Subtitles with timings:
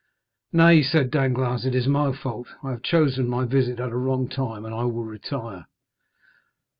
[0.51, 4.27] "Nay," said Danglars, "it is my fault; I have chosen my visit at a wrong
[4.27, 5.67] time, and will retire."